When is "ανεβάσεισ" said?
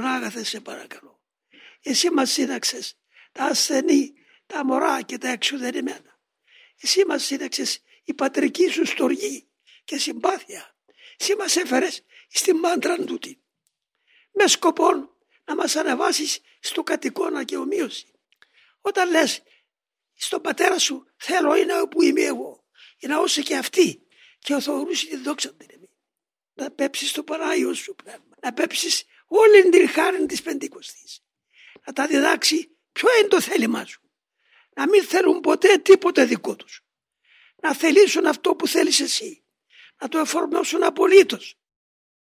15.76-16.40